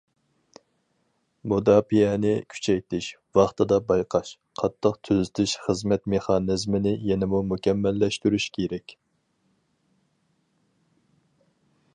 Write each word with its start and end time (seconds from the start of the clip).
مۇداپىئەنى 1.51 2.31
كۈچەيتىش، 2.53 3.09
ۋاقتىدا 3.39 3.77
بايقاش، 3.91 4.31
قاتتىق 4.63 4.97
تۈزىتىش 5.09 5.55
خىزمەت 5.67 6.09
مېخانىزمىنى 6.15 6.97
يەنىمۇ 7.13 7.43
مۇكەممەللەشتۈرۈش 7.53 8.51
كېرەك. 8.59 8.99